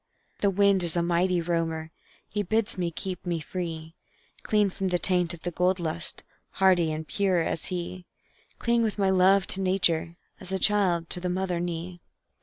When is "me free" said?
3.23-3.93